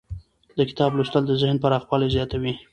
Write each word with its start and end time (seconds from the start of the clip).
د 0.57 0.59
کتاب 0.69 0.91
لوستل 0.97 1.23
د 1.27 1.31
ذهن 1.41 1.57
پراخوالی 1.63 2.07
زیاتوي. 2.15 2.53